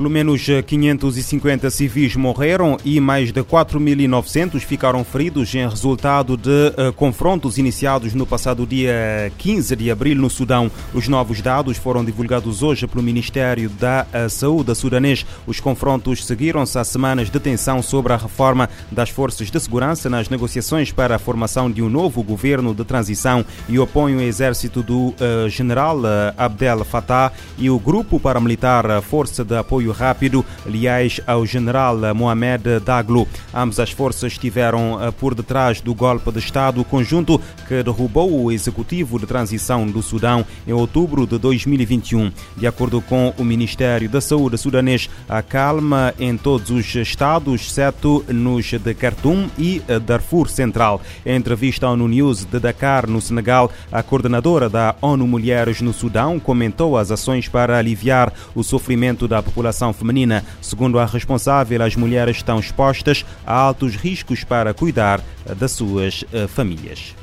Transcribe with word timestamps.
Pelo 0.00 0.08
menos 0.08 0.46
550 0.66 1.68
civis 1.68 2.16
morreram 2.16 2.78
e 2.86 2.98
mais 2.98 3.30
de 3.30 3.42
4.900 3.42 4.60
ficaram 4.60 5.04
feridos 5.04 5.54
em 5.54 5.68
resultado 5.68 6.38
de 6.38 6.48
uh, 6.48 6.90
confrontos 6.94 7.58
iniciados 7.58 8.14
no 8.14 8.24
passado 8.24 8.66
dia 8.66 9.30
15 9.36 9.76
de 9.76 9.90
abril 9.90 10.16
no 10.16 10.30
Sudão. 10.30 10.70
Os 10.94 11.06
novos 11.06 11.42
dados 11.42 11.76
foram 11.76 12.02
divulgados 12.02 12.62
hoje 12.62 12.86
pelo 12.86 13.02
Ministério 13.02 13.68
da 13.68 14.06
uh, 14.06 14.30
Saúde 14.30 14.74
sudanês. 14.74 15.26
Os 15.46 15.60
confrontos 15.60 16.24
seguiram-se 16.24 16.78
a 16.78 16.84
semanas 16.84 17.28
de 17.28 17.38
tensão 17.38 17.82
sobre 17.82 18.14
a 18.14 18.16
reforma 18.16 18.70
das 18.90 19.10
forças 19.10 19.50
de 19.50 19.60
segurança 19.60 20.08
nas 20.08 20.30
negociações 20.30 20.90
para 20.90 21.16
a 21.16 21.18
formação 21.18 21.70
de 21.70 21.82
um 21.82 21.90
novo 21.90 22.22
governo 22.22 22.74
de 22.74 22.86
transição 22.86 23.44
e 23.68 23.78
opõem 23.78 24.16
o 24.16 24.22
exército 24.22 24.82
do 24.82 25.08
uh, 25.08 25.46
general 25.50 25.98
Abdel 26.38 26.86
Fattah 26.86 27.32
e 27.58 27.68
o 27.68 27.78
grupo 27.78 28.18
paramilitar 28.18 29.02
Força 29.02 29.44
de 29.44 29.58
Apoio 29.58 29.89
rápido, 29.92 30.44
aliás, 30.66 31.20
ao 31.26 31.44
general 31.44 31.96
Mohamed 32.14 32.80
Daglo. 32.84 33.26
Ambas 33.54 33.80
as 33.80 33.90
forças 33.90 34.32
estiveram 34.32 34.98
eh, 35.00 35.10
por 35.10 35.34
detrás 35.34 35.80
do 35.80 35.94
golpe 35.94 36.30
de 36.32 36.38
Estado 36.38 36.84
conjunto 36.84 37.40
que 37.66 37.82
derrubou 37.82 38.44
o 38.44 38.52
executivo 38.52 39.18
de 39.18 39.26
transição 39.26 39.86
do 39.86 40.02
Sudão 40.02 40.44
em 40.66 40.72
outubro 40.72 41.26
de 41.26 41.38
2021. 41.38 42.32
De 42.56 42.66
acordo 42.66 43.00
com 43.00 43.32
o 43.38 43.44
Ministério 43.44 44.08
da 44.08 44.20
Saúde 44.20 44.58
sudanês, 44.58 45.08
a 45.28 45.42
calma 45.42 46.14
em 46.18 46.36
todos 46.36 46.70
os 46.70 46.94
estados, 46.94 47.62
exceto 47.62 48.24
nos 48.28 48.70
de 48.70 48.94
Khartoum 48.94 49.48
e 49.58 49.82
eh, 49.88 49.98
Darfur 49.98 50.48
Central. 50.48 51.00
Em 51.24 51.36
entrevista 51.36 51.86
ao 51.86 51.96
News 51.96 52.44
de 52.44 52.58
Dakar, 52.58 53.06
no 53.06 53.20
Senegal, 53.20 53.70
a 53.90 54.02
coordenadora 54.02 54.68
da 54.68 54.94
ONU 55.00 55.26
Mulheres 55.26 55.80
no 55.80 55.92
Sudão 55.92 56.38
comentou 56.38 56.96
as 56.96 57.10
ações 57.10 57.48
para 57.48 57.78
aliviar 57.78 58.32
o 58.54 58.62
sofrimento 58.62 59.26
da 59.26 59.42
população 59.42 59.79
população 59.80 59.92
feminina. 59.92 60.44
Segundo 60.60 60.98
a 60.98 61.06
responsável, 61.06 61.82
as 61.82 61.96
mulheres 61.96 62.36
estão 62.36 62.60
expostas 62.60 63.24
a 63.46 63.54
altos 63.54 63.96
riscos 63.96 64.44
para 64.44 64.74
cuidar 64.74 65.22
das 65.56 65.72
suas 65.72 66.22
uh, 66.22 66.46
famílias. 66.46 67.14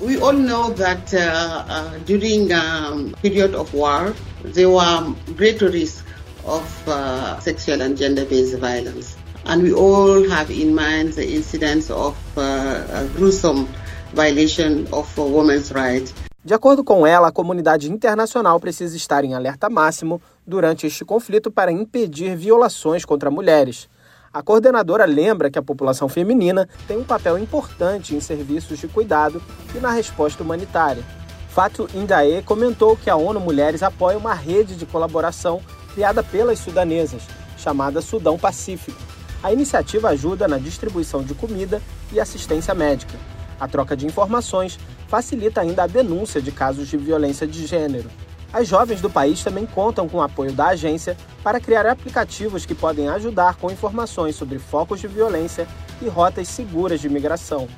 We 0.00 0.18
all 0.18 0.34
know 0.34 0.72
that 0.74 1.14
uh, 1.14 1.18
uh, 1.18 1.98
during 2.04 2.52
um, 2.52 3.12
period 3.22 3.54
of 3.54 3.72
war, 3.74 4.14
there 4.44 4.68
were 4.68 5.14
great 5.36 5.62
risk 5.62 6.04
of 6.44 6.64
uh, 6.86 7.40
sexual 7.40 7.80
and 7.80 7.96
gender-based 7.96 8.58
violence. 8.58 9.16
And 9.46 9.62
we 9.62 9.72
all 9.72 10.28
have 10.28 10.50
in 10.50 10.74
mind 10.74 11.14
the 11.14 11.24
incidents 11.24 11.88
of 11.90 12.16
gruesome 13.14 13.68
violation 14.12 14.86
of 14.92 15.06
women's 15.16 15.72
rights. 15.72 16.12
De 16.46 16.54
acordo 16.54 16.84
com 16.84 17.04
ela, 17.04 17.26
a 17.26 17.32
comunidade 17.32 17.90
internacional 17.90 18.60
precisa 18.60 18.96
estar 18.96 19.24
em 19.24 19.34
alerta 19.34 19.68
máximo 19.68 20.22
durante 20.46 20.86
este 20.86 21.04
conflito 21.04 21.50
para 21.50 21.72
impedir 21.72 22.36
violações 22.36 23.04
contra 23.04 23.32
mulheres. 23.32 23.88
A 24.32 24.44
coordenadora 24.44 25.04
lembra 25.06 25.50
que 25.50 25.58
a 25.58 25.62
população 25.62 26.08
feminina 26.08 26.68
tem 26.86 26.98
um 26.98 27.02
papel 27.02 27.36
importante 27.36 28.14
em 28.14 28.20
serviços 28.20 28.78
de 28.78 28.86
cuidado 28.86 29.42
e 29.74 29.78
na 29.78 29.90
resposta 29.90 30.44
humanitária. 30.44 31.02
Fato 31.48 31.88
Indae 31.92 32.40
comentou 32.42 32.96
que 32.96 33.10
a 33.10 33.16
ONU 33.16 33.40
Mulheres 33.40 33.82
apoia 33.82 34.16
uma 34.16 34.32
rede 34.32 34.76
de 34.76 34.86
colaboração 34.86 35.60
criada 35.94 36.22
pelas 36.22 36.60
sudanesas, 36.60 37.24
chamada 37.58 38.00
Sudão 38.00 38.38
Pacífico. 38.38 39.02
A 39.42 39.52
iniciativa 39.52 40.10
ajuda 40.10 40.46
na 40.46 40.58
distribuição 40.58 41.24
de 41.24 41.34
comida 41.34 41.82
e 42.12 42.20
assistência 42.20 42.72
médica. 42.72 43.18
A 43.58 43.66
troca 43.66 43.96
de 43.96 44.06
informações 44.06 44.78
facilita 45.08 45.60
ainda 45.60 45.84
a 45.84 45.86
denúncia 45.86 46.40
de 46.40 46.50
casos 46.52 46.88
de 46.88 46.96
violência 46.96 47.46
de 47.46 47.66
gênero. 47.66 48.10
As 48.52 48.68
jovens 48.68 49.00
do 49.00 49.10
país 49.10 49.42
também 49.42 49.66
contam 49.66 50.08
com 50.08 50.18
o 50.18 50.22
apoio 50.22 50.52
da 50.52 50.68
agência 50.68 51.16
para 51.42 51.60
criar 51.60 51.86
aplicativos 51.86 52.64
que 52.64 52.74
podem 52.74 53.08
ajudar 53.08 53.56
com 53.56 53.70
informações 53.70 54.36
sobre 54.36 54.58
focos 54.58 55.00
de 55.00 55.08
violência 55.08 55.66
e 56.00 56.08
rotas 56.08 56.48
seguras 56.48 57.00
de 57.00 57.08
migração. 57.08 57.68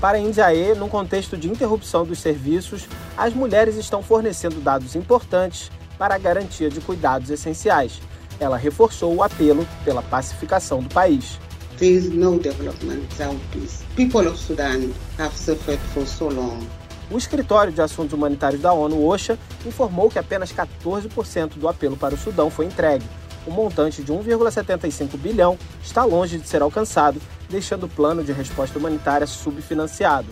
Para 0.00 0.18
a 0.18 0.20
Indiae, 0.20 0.74
num 0.74 0.88
contexto 0.88 1.36
de 1.36 1.48
interrupção 1.48 2.04
dos 2.04 2.18
serviços, 2.18 2.88
as 3.16 3.32
mulheres 3.32 3.76
estão 3.76 4.02
fornecendo 4.02 4.60
dados 4.60 4.96
importantes 4.96 5.70
para 5.96 6.16
a 6.16 6.18
garantia 6.18 6.68
de 6.68 6.80
cuidados 6.80 7.30
essenciais. 7.30 8.00
Ela 8.40 8.56
reforçou 8.56 9.14
o 9.14 9.22
apelo 9.22 9.64
pela 9.84 10.02
pacificação 10.02 10.82
do 10.82 10.92
país. 10.92 11.38
There 11.78 11.90
is 11.90 12.10
no 12.10 12.38
development 12.38 13.02
without 13.10 13.36
peace. 13.50 13.82
People 13.96 14.28
of 14.28 14.38
Sudan 14.38 14.92
have 15.18 15.36
suffered 15.36 15.80
for 15.92 16.06
so 16.06 16.28
long. 16.28 16.66
O 17.10 17.18
Escritório 17.18 17.72
de 17.72 17.80
Assuntos 17.80 18.12
Humanitários 18.12 18.62
da 18.62 18.72
ONU, 18.72 19.04
OSHA, 19.04 19.38
informou 19.66 20.08
que 20.08 20.18
apenas 20.18 20.52
14% 20.52 21.58
do 21.58 21.68
apelo 21.68 21.96
para 21.96 22.14
o 22.14 22.18
Sudão 22.18 22.48
foi 22.50 22.66
entregue. 22.66 23.04
O 23.46 23.50
montante 23.50 24.02
de 24.02 24.12
1,75 24.12 25.16
bilhão 25.18 25.58
está 25.82 26.04
longe 26.04 26.38
de 26.38 26.48
ser 26.48 26.62
alcançado, 26.62 27.20
deixando 27.50 27.84
o 27.84 27.88
plano 27.88 28.22
de 28.22 28.32
resposta 28.32 28.78
humanitária 28.78 29.26
subfinanciado. 29.26 30.28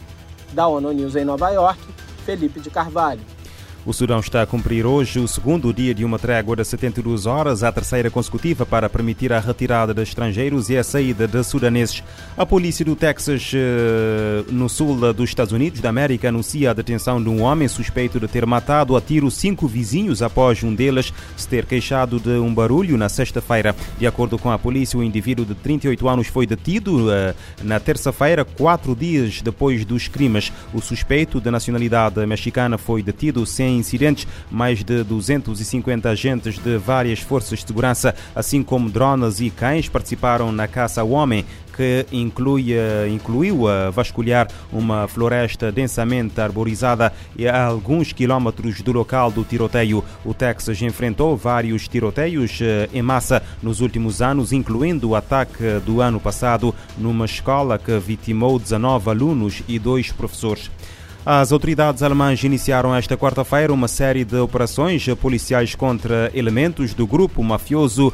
Da 0.53 0.69
ONU 0.69 0.93
News 0.93 1.17
em 1.17 1.25
Nova 1.25 1.51
York, 1.51 1.81
Felipe 2.25 2.61
de 2.61 2.71
Carvalho. 2.71 3.21
O 3.87 3.95
Sudão 3.95 4.21
está 4.21 4.43
a 4.43 4.47
cumprir 4.47 4.85
hoje 4.85 5.19
o 5.19 5.27
segundo 5.27 5.73
dia 5.73 5.95
de 5.95 6.05
uma 6.05 6.19
trégua 6.19 6.55
de 6.55 6.63
72 6.63 7.25
horas, 7.25 7.63
a 7.63 7.73
terceira 7.73 8.11
consecutiva 8.11 8.67
para 8.67 8.91
permitir 8.91 9.33
a 9.33 9.41
retirada 9.41 9.95
de 9.95 10.03
estrangeiros 10.03 10.69
e 10.69 10.77
a 10.77 10.85
saída 10.85 11.27
de 11.27 11.43
sudaneses. 11.43 12.03
A 12.37 12.45
polícia 12.45 12.85
do 12.85 12.95
Texas, 12.95 13.53
eh, 13.55 14.45
no 14.51 14.69
sul 14.69 15.15
dos 15.15 15.31
Estados 15.31 15.55
Unidos 15.55 15.81
da 15.81 15.89
América, 15.89 16.29
anuncia 16.29 16.71
a 16.71 16.75
detenção 16.75 17.23
de 17.23 17.31
um 17.31 17.41
homem 17.41 17.69
suspeito 17.69 18.21
de 18.21 18.29
ter 18.29 18.45
matado 18.45 18.95
a 18.95 19.01
tiro 19.01 19.31
cinco 19.31 19.67
vizinhos 19.67 20.21
após 20.21 20.63
um 20.63 20.75
deles 20.75 21.11
se 21.35 21.49
ter 21.49 21.65
queixado 21.65 22.21
de 22.21 22.39
um 22.39 22.53
barulho 22.53 22.99
na 22.99 23.09
sexta-feira. 23.09 23.75
De 23.99 24.07
acordo 24.07 24.39
com 24.39 24.51
a 24.51 24.59
polícia, 24.59 24.99
o 24.99 25.03
indivíduo 25.03 25.47
de 25.47 25.55
38 25.55 26.07
anos 26.07 26.27
foi 26.27 26.47
detido 26.47 27.11
eh, 27.11 27.35
na 27.63 27.81
terça-feira, 27.81 28.45
quatro 28.45 28.95
dias 28.95 29.41
depois 29.41 29.87
dos 29.87 30.07
crimes. 30.07 30.53
O 30.75 30.83
suspeito 30.83 31.41
de 31.41 31.51
nacionalidade 31.51 32.27
mexicana 32.27 32.77
foi 32.77 33.03
detido 33.03 33.47
sem 33.47 33.70
incidentes, 33.77 34.27
mais 34.51 34.83
de 34.83 35.03
250 35.03 36.09
agentes 36.09 36.59
de 36.59 36.77
várias 36.77 37.21
forças 37.21 37.61
de 37.61 37.67
segurança, 37.67 38.15
assim 38.35 38.63
como 38.63 38.91
drones 38.91 39.41
e 39.41 39.51
cães, 39.51 39.89
participaram 39.89 40.53
na 40.53 40.67
caça 40.67 41.01
ao 41.01 41.11
homem 41.11 41.45
que 41.81 42.05
inclui, 42.13 42.75
incluiu 43.11 43.67
a 43.67 43.89
vasculhar 43.89 44.49
uma 44.71 45.09
floresta 45.09 45.73
densamente 45.73 46.39
arborizada 46.39 47.11
a 47.51 47.65
alguns 47.65 48.13
quilómetros 48.13 48.83
do 48.83 48.93
local 48.93 49.31
do 49.31 49.45
tiroteio. 49.45 50.05
O 50.23 50.35
Texas 50.35 50.83
enfrentou 50.83 51.37
vários 51.39 51.89
tiroteios 51.89 52.59
eh, 52.61 52.89
em 52.93 53.01
massa 53.01 53.43
nos 53.63 53.81
últimos 53.81 54.21
anos, 54.21 54.53
incluindo 54.53 55.09
o 55.09 55.15
ataque 55.15 55.81
do 55.87 56.03
ano 56.03 56.21
passado 56.21 56.75
numa 56.99 57.25
escola 57.25 57.79
que 57.79 57.99
vitimou 57.99 58.59
19 58.59 59.09
alunos 59.09 59.63
e 59.67 59.79
dois 59.79 60.13
professores. 60.13 60.71
As 61.25 61.53
autoridades 61.53 62.03
alemãs 62.03 62.43
iniciaram 62.43 62.95
esta 62.95 63.15
quarta-feira 63.15 63.75
uma 63.75 63.89
série 63.89 64.25
de 64.25 64.37
operações 64.37 65.07
policiais 65.21 65.75
contra 65.75 66.31
elementos 66.33 66.95
do 66.95 67.07
grupo 67.07 67.43
mafioso 67.45 68.11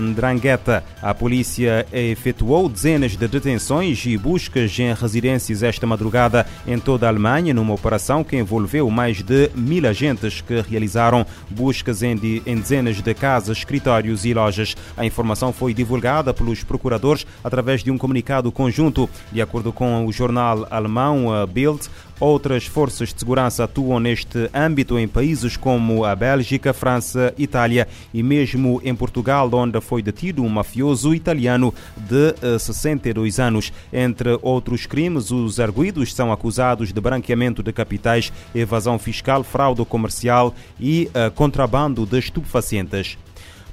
Ndrangheta. 0.00 0.82
A 1.02 1.12
polícia 1.12 1.86
efetuou 1.92 2.66
dezenas 2.66 3.18
de 3.18 3.28
detenções 3.28 4.02
e 4.06 4.16
buscas 4.16 4.78
em 4.78 4.94
residências 4.94 5.62
esta 5.62 5.86
madrugada 5.86 6.46
em 6.66 6.78
toda 6.78 7.04
a 7.04 7.10
Alemanha, 7.10 7.52
numa 7.52 7.74
operação 7.74 8.24
que 8.24 8.34
envolveu 8.34 8.88
mais 8.88 9.22
de 9.22 9.50
mil 9.54 9.86
agentes 9.86 10.40
que 10.40 10.62
realizaram 10.62 11.26
buscas 11.50 12.02
em, 12.02 12.16
de, 12.16 12.42
em 12.46 12.56
dezenas 12.56 12.96
de 13.02 13.14
casas, 13.14 13.58
escritórios 13.58 14.24
e 14.24 14.32
lojas. 14.32 14.74
A 14.96 15.04
informação 15.04 15.52
foi 15.52 15.74
divulgada 15.74 16.32
pelos 16.32 16.64
procuradores 16.64 17.26
através 17.44 17.84
de 17.84 17.90
um 17.90 17.98
comunicado 17.98 18.50
conjunto. 18.50 19.08
De 19.30 19.42
acordo 19.42 19.70
com 19.70 20.06
o 20.06 20.12
jornal 20.12 20.66
alemão 20.70 21.26
Bild, 21.46 21.90
Outras 22.20 22.66
forças 22.66 23.12
de 23.12 23.20
segurança 23.20 23.62
atuam 23.62 24.00
neste 24.00 24.50
âmbito 24.52 24.98
em 24.98 25.06
países 25.06 25.56
como 25.56 26.04
a 26.04 26.16
Bélgica, 26.16 26.72
França, 26.72 27.32
Itália 27.38 27.86
e 28.12 28.24
mesmo 28.24 28.80
em 28.84 28.94
Portugal, 28.94 29.48
onde 29.52 29.80
foi 29.80 30.02
detido 30.02 30.42
um 30.42 30.48
mafioso 30.48 31.14
italiano 31.14 31.72
de 31.96 32.34
62 32.58 33.38
eh, 33.38 33.42
anos. 33.42 33.72
Entre 33.92 34.36
outros 34.42 34.84
crimes, 34.84 35.30
os 35.30 35.60
arguídos 35.60 36.12
são 36.12 36.32
acusados 36.32 36.92
de 36.92 37.00
branqueamento 37.00 37.62
de 37.62 37.72
capitais, 37.72 38.32
evasão 38.52 38.98
fiscal, 38.98 39.44
fraude 39.44 39.84
comercial 39.84 40.52
e 40.80 41.08
uh, 41.08 41.30
contrabando 41.30 42.04
de 42.04 42.18
estupefacientes. 42.18 43.16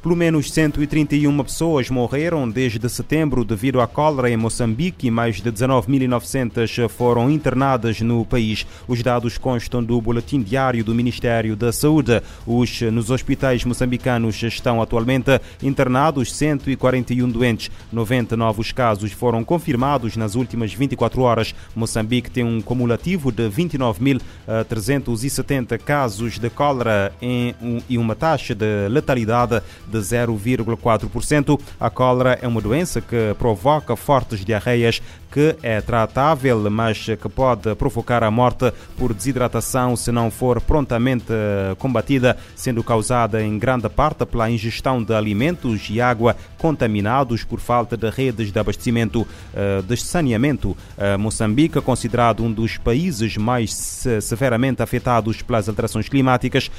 Pelo 0.05 0.15
menos 0.15 0.51
131 0.51 1.43
pessoas 1.43 1.89
morreram 1.89 2.47
desde 2.47 2.87
setembro 2.87 3.43
devido 3.43 3.81
à 3.81 3.87
cólera 3.87 4.29
em 4.29 4.37
Moçambique 4.37 5.07
e 5.07 5.11
mais 5.11 5.41
de 5.41 5.51
19.900 5.51 6.87
foram 6.87 7.31
internadas 7.31 8.01
no 8.01 8.23
país. 8.23 8.67
Os 8.87 9.01
dados 9.01 9.39
constam 9.39 9.83
do 9.83 9.99
boletim 9.99 10.43
diário 10.43 10.83
do 10.83 10.93
Ministério 10.93 11.55
da 11.55 11.73
Saúde. 11.73 12.21
Os, 12.45 12.81
nos 12.81 13.09
hospitais 13.09 13.65
moçambicanos 13.65 14.43
estão 14.43 14.79
atualmente 14.79 15.41
internados 15.63 16.31
141 16.35 17.27
doentes. 17.27 17.71
90 17.91 18.37
novos 18.37 18.71
casos 18.71 19.11
foram 19.11 19.43
confirmados 19.43 20.15
nas 20.15 20.35
últimas 20.35 20.71
24 20.71 21.19
horas. 21.23 21.55
Moçambique 21.75 22.29
tem 22.29 22.43
um 22.43 22.61
cumulativo 22.61 23.31
de 23.31 23.49
29.370 23.49 25.79
casos 25.79 26.37
de 26.37 26.51
cólera 26.51 27.11
e 27.19 27.55
uma 27.97 28.13
taxa 28.13 28.53
de 28.53 28.87
letalidade 28.87 29.63
de 29.87 29.94
de 29.99 30.05
0,4%. 30.05 31.59
A 31.79 31.89
cólera 31.89 32.37
é 32.41 32.47
uma 32.47 32.61
doença 32.61 33.01
que 33.01 33.35
provoca 33.37 33.95
fortes 33.95 34.43
diarreias 34.43 35.01
que 35.35 35.53
é 35.61 35.81
tratável, 35.81 36.71
mas 36.71 37.07
que 37.07 37.27
pode 37.27 37.75
provocar 37.75 38.23
a 38.23 38.31
morte 38.31 38.71
por 38.97 39.13
desidratação 39.13 39.93
se 39.97 40.09
não 40.09 40.31
for 40.31 40.61
prontamente 40.61 41.25
eh, 41.29 41.75
combatida, 41.77 42.37
sendo 42.55 42.81
causada 42.81 43.43
em 43.43 43.59
grande 43.59 43.89
parte 43.89 44.25
pela 44.25 44.49
ingestão 44.49 45.03
de 45.03 45.13
alimentos 45.13 45.89
e 45.89 45.99
água 45.99 46.37
contaminados 46.57 47.43
por 47.43 47.59
falta 47.59 47.97
de 47.97 48.09
redes 48.09 48.49
de 48.49 48.57
abastecimento 48.57 49.27
eh, 49.53 49.81
de 49.85 49.97
saneamento. 49.97 50.77
Eh, 50.97 51.17
Moçambique, 51.17 51.81
considerado 51.81 52.41
um 52.41 52.49
dos 52.49 52.77
países 52.77 53.35
mais 53.35 53.73
severamente 54.21 54.81
afetados 54.81 55.41
pelas 55.41 55.67
alterações 55.67 56.07
climáticas 56.07 56.71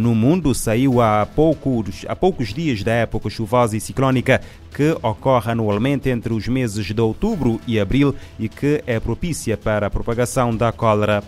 no 0.00 0.14
mundo, 0.14 0.54
saiu 0.54 1.00
há 1.00 1.26
poucos, 1.26 2.06
há 2.08 2.16
poucos 2.16 2.47
dias 2.48 2.82
da 2.82 2.92
época 2.92 3.30
chuvosa 3.30 3.76
e 3.76 3.80
ciclónica 3.80 4.40
que 4.74 4.92
ocorre 5.02 5.52
anualmente 5.52 6.08
entre 6.08 6.32
os 6.32 6.46
meses 6.48 6.86
de 6.86 7.00
outubro 7.00 7.60
e 7.66 7.78
abril 7.78 8.14
e 8.38 8.48
que 8.48 8.82
é 8.86 9.00
propícia 9.00 9.56
para 9.56 9.86
a 9.86 9.90
propagação 9.90 10.56
da 10.56 10.72
cólera. 10.72 11.22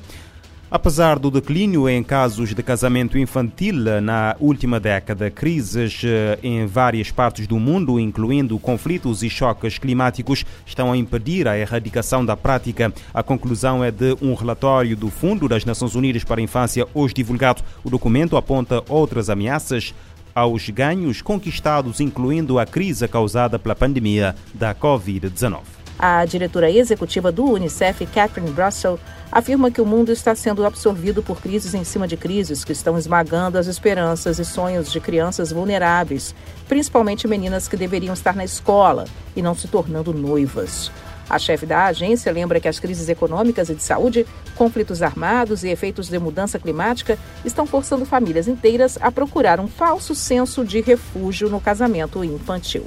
Apesar 0.71 1.19
do 1.19 1.33
declínio 1.33 1.89
em 1.89 2.01
casos 2.01 2.55
de 2.55 2.63
casamento 2.63 3.19
infantil 3.19 4.01
na 4.01 4.37
última 4.39 4.79
década, 4.79 5.29
crises 5.29 6.01
eh, 6.05 6.39
em 6.45 6.65
várias 6.65 7.11
partes 7.11 7.49
do 7.49 7.59
mundo, 7.59 7.99
incluindo 7.99 8.57
conflitos 8.57 9.25
e 9.25 9.29
choques 9.29 9.79
climáticos, 9.79 10.47
estão 10.65 10.93
a 10.93 10.97
impedir 10.97 11.49
a 11.49 11.59
erradicação 11.59 12.25
da 12.25 12.37
prática. 12.37 12.93
A 13.13 13.21
conclusão 13.21 13.83
é 13.83 13.91
de 13.91 14.17
um 14.23 14.33
relatório 14.33 14.97
do 14.97 15.11
Fundo 15.11 15.49
das 15.49 15.65
Nações 15.65 15.97
Unidas 15.97 16.23
para 16.23 16.41
a 16.41 16.45
Infância, 16.45 16.87
hoje 16.95 17.15
divulgado. 17.15 17.65
O 17.83 17.91
documento 17.91 18.37
aponta 18.37 18.81
outras 18.89 19.29
ameaças 19.29 19.93
aos 20.41 20.69
ganhos 20.71 21.21
conquistados, 21.21 22.01
incluindo 22.01 22.59
a 22.59 22.65
crise 22.67 23.07
causada 23.07 23.59
pela 23.59 23.75
pandemia 23.75 24.35
da 24.55 24.75
Covid-19. 24.75 25.61
A 25.99 26.25
diretora 26.25 26.71
executiva 26.71 27.31
do 27.31 27.45
Unicef, 27.45 28.07
Catherine 28.07 28.55
Russell, 28.59 28.99
afirma 29.31 29.71
que 29.71 29.83
o 29.83 29.87
mundo 29.87 30.11
está 30.11 30.35
sendo 30.35 30.65
absorvido 30.65 31.23
por 31.23 31.43
crises 31.43 31.75
em 31.75 31.85
cima 31.85 32.09
de 32.09 32.17
crises 32.17 32.65
que 32.65 32.73
estão 32.73 32.97
esmagando 32.97 33.59
as 33.59 33.67
esperanças 33.67 34.39
e 34.39 34.45
sonhos 34.45 34.91
de 34.91 34.99
crianças 34.99 35.53
vulneráveis, 35.53 36.35
principalmente 36.67 37.29
meninas 37.29 37.69
que 37.69 37.77
deveriam 37.77 38.15
estar 38.15 38.35
na 38.35 38.45
escola 38.45 39.05
e 39.37 39.43
não 39.43 39.55
se 39.55 39.69
tornando 39.69 40.15
noivas. 40.15 40.91
A 41.31 41.39
chefe 41.39 41.65
da 41.65 41.85
agência 41.85 42.33
lembra 42.33 42.59
que 42.59 42.67
as 42.67 42.81
crises 42.81 43.09
econômicas 43.09 43.69
e 43.69 43.75
de 43.77 43.85
saúde, 43.85 44.27
conflitos 44.57 45.01
armados 45.01 45.63
e 45.63 45.69
efeitos 45.69 46.09
de 46.09 46.19
mudança 46.19 46.59
climática 46.59 47.17
estão 47.45 47.65
forçando 47.65 48.05
famílias 48.05 48.49
inteiras 48.49 48.99
a 49.01 49.13
procurar 49.13 49.61
um 49.61 49.69
falso 49.69 50.13
senso 50.13 50.65
de 50.65 50.81
refúgio 50.81 51.49
no 51.49 51.61
casamento 51.61 52.25
infantil. 52.25 52.85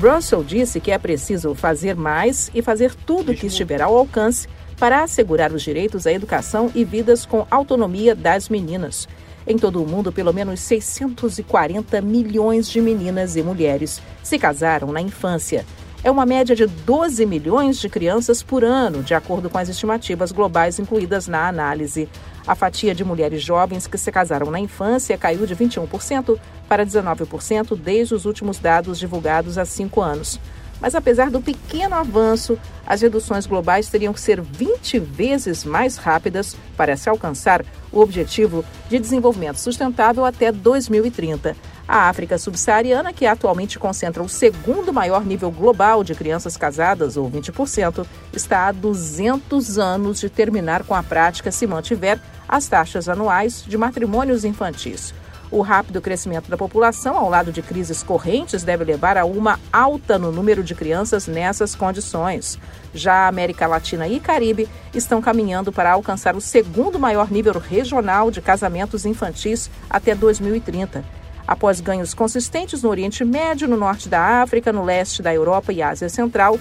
Russell 0.00 0.44
disse 0.44 0.78
que 0.78 0.92
é 0.92 0.96
preciso 0.96 1.56
fazer 1.56 1.96
mais 1.96 2.52
e 2.54 2.62
fazer 2.62 2.94
tudo 2.94 3.32
o 3.32 3.34
que 3.34 3.48
estiver 3.48 3.82
ao 3.82 3.96
alcance 3.96 4.46
para 4.78 5.02
assegurar 5.02 5.52
os 5.52 5.62
direitos 5.62 6.06
à 6.06 6.12
educação 6.12 6.70
e 6.76 6.84
vidas 6.84 7.26
com 7.26 7.46
autonomia 7.50 8.14
das 8.14 8.48
meninas. 8.48 9.08
Em 9.44 9.58
todo 9.58 9.82
o 9.82 9.86
mundo, 9.86 10.12
pelo 10.12 10.32
menos 10.32 10.60
640 10.60 12.00
milhões 12.00 12.68
de 12.68 12.80
meninas 12.80 13.34
e 13.34 13.42
mulheres 13.42 14.00
se 14.22 14.38
casaram 14.38 14.92
na 14.92 15.00
infância, 15.00 15.66
é 16.04 16.10
uma 16.10 16.26
média 16.26 16.56
de 16.56 16.66
12 16.66 17.24
milhões 17.26 17.78
de 17.78 17.88
crianças 17.88 18.42
por 18.42 18.64
ano, 18.64 19.02
de 19.02 19.14
acordo 19.14 19.48
com 19.48 19.58
as 19.58 19.68
estimativas 19.68 20.32
globais 20.32 20.78
incluídas 20.78 21.28
na 21.28 21.46
análise. 21.46 22.08
A 22.44 22.56
fatia 22.56 22.92
de 22.92 23.04
mulheres 23.04 23.42
jovens 23.42 23.86
que 23.86 23.96
se 23.96 24.10
casaram 24.10 24.50
na 24.50 24.58
infância 24.58 25.16
caiu 25.16 25.46
de 25.46 25.54
21% 25.54 26.38
para 26.68 26.84
19% 26.84 27.76
desde 27.76 28.14
os 28.14 28.24
últimos 28.24 28.58
dados 28.58 28.98
divulgados 28.98 29.58
há 29.58 29.64
cinco 29.64 30.00
anos. 30.00 30.40
Mas 30.80 30.96
apesar 30.96 31.30
do 31.30 31.40
pequeno 31.40 31.94
avanço, 31.94 32.58
as 32.84 33.00
reduções 33.00 33.46
globais 33.46 33.88
teriam 33.88 34.12
que 34.12 34.20
ser 34.20 34.40
20 34.40 34.98
vezes 34.98 35.64
mais 35.64 35.96
rápidas 35.96 36.56
para 36.76 36.96
se 36.96 37.08
alcançar 37.08 37.64
o 37.92 38.00
objetivo 38.00 38.64
de 38.88 38.98
desenvolvimento 38.98 39.58
sustentável 39.58 40.24
até 40.24 40.50
2030. 40.50 41.56
A 41.92 42.08
África 42.08 42.38
subsaariana, 42.38 43.12
que 43.12 43.26
atualmente 43.26 43.78
concentra 43.78 44.22
o 44.22 44.28
segundo 44.28 44.94
maior 44.94 45.26
nível 45.26 45.50
global 45.50 46.02
de 46.02 46.14
crianças 46.14 46.56
casadas, 46.56 47.18
ou 47.18 47.30
20%, 47.30 48.06
está 48.32 48.68
há 48.68 48.72
200 48.72 49.78
anos 49.78 50.18
de 50.18 50.30
terminar 50.30 50.84
com 50.84 50.94
a 50.94 51.02
prática 51.02 51.52
se 51.52 51.66
mantiver 51.66 52.18
as 52.48 52.66
taxas 52.66 53.10
anuais 53.10 53.62
de 53.68 53.76
matrimônios 53.76 54.42
infantis. 54.42 55.12
O 55.50 55.60
rápido 55.60 56.00
crescimento 56.00 56.48
da 56.48 56.56
população, 56.56 57.14
ao 57.14 57.28
lado 57.28 57.52
de 57.52 57.60
crises 57.60 58.02
correntes, 58.02 58.62
deve 58.62 58.84
levar 58.84 59.18
a 59.18 59.26
uma 59.26 59.60
alta 59.70 60.18
no 60.18 60.32
número 60.32 60.64
de 60.64 60.74
crianças 60.74 61.26
nessas 61.26 61.74
condições. 61.74 62.58
Já 62.94 63.26
a 63.26 63.28
América 63.28 63.66
Latina 63.66 64.08
e 64.08 64.18
Caribe 64.18 64.66
estão 64.94 65.20
caminhando 65.20 65.70
para 65.70 65.92
alcançar 65.92 66.34
o 66.34 66.40
segundo 66.40 66.98
maior 66.98 67.30
nível 67.30 67.58
regional 67.58 68.30
de 68.30 68.40
casamentos 68.40 69.04
infantis 69.04 69.70
até 69.90 70.14
2030 70.14 71.20
Após 71.52 71.82
ganhos 71.82 72.14
consistentes 72.14 72.82
no 72.82 72.88
Oriente 72.88 73.22
Médio, 73.26 73.68
no 73.68 73.76
norte 73.76 74.08
da 74.08 74.40
África, 74.40 74.72
no 74.72 74.82
leste 74.82 75.20
da 75.20 75.34
Europa 75.34 75.70
e 75.70 75.82
Ásia 75.82 76.08
Central, 76.08 76.58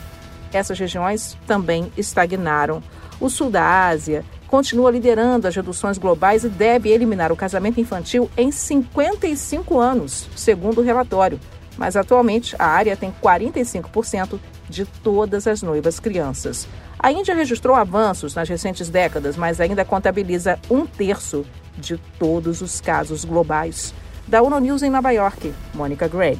essas 0.52 0.78
regiões 0.78 1.38
também 1.48 1.90
estagnaram. 1.96 2.84
O 3.18 3.30
sul 3.30 3.50
da 3.50 3.88
Ásia 3.88 4.26
continua 4.48 4.92
liderando 4.92 5.48
as 5.48 5.56
reduções 5.56 5.98
globais 5.98 6.44
e 6.44 6.50
deve 6.50 6.90
eliminar 6.90 7.32
o 7.32 7.38
casamento 7.38 7.80
infantil 7.80 8.30
em 8.36 8.52
55 8.52 9.80
anos, 9.80 10.28
segundo 10.36 10.82
o 10.82 10.84
relatório. 10.84 11.40
Mas 11.78 11.96
atualmente 11.96 12.54
a 12.60 12.66
área 12.66 12.98
tem 12.98 13.16
45% 13.24 14.42
de 14.68 14.84
todas 14.84 15.48
as 15.48 15.62
noivas 15.62 16.02
crianças. 16.02 16.68
A 17.00 17.14
Índia 17.14 17.34
registrou 17.34 17.78
avanços 17.78 18.36
nas 18.36 18.50
recentes 18.50 18.90
décadas, 18.90 19.38
mas 19.38 19.62
ainda 19.62 19.86
contabiliza 19.86 20.60
um 20.70 20.86
terço 20.86 21.46
de 21.78 21.98
todos 22.20 22.62
os 22.62 22.82
casos 22.82 23.24
globais. 23.24 23.94
Da 24.32 24.42
ONU 24.42 24.78
em 24.82 24.90
Nova 24.90 25.12
York, 25.12 25.52
Mônica 25.74 26.08
Gray. 26.08 26.40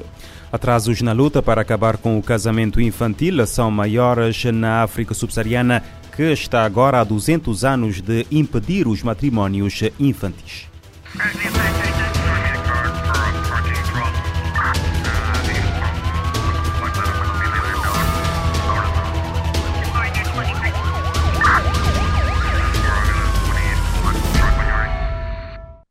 Atrasos 0.50 1.02
na 1.02 1.12
luta 1.12 1.42
para 1.42 1.60
acabar 1.60 1.98
com 1.98 2.18
o 2.18 2.24
casamento 2.24 2.80
infantil 2.80 3.46
são 3.46 3.70
maiores 3.70 4.46
na 4.46 4.82
África 4.82 5.14
subsaariana, 5.14 5.84
que 6.16 6.24
está 6.32 6.64
agora 6.64 7.02
há 7.02 7.04
200 7.04 7.66
anos 7.66 8.00
de 8.00 8.26
impedir 8.32 8.88
os 8.88 9.04
matrimónios 9.04 9.82
infantis. 10.00 10.70